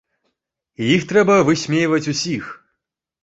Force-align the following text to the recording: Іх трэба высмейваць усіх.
Іх 0.93 1.01
трэба 1.11 1.35
высмейваць 1.49 2.01
усіх. 2.13 2.43